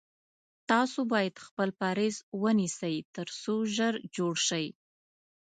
تاسو 0.69 0.99
باید 1.13 1.35
خپل 1.45 1.69
پریز 1.79 2.15
ونیسی 2.43 2.95
تر 3.15 3.27
څو 3.41 3.53
ژر 3.75 3.93
جوړ 4.15 4.33
شی 4.47 4.65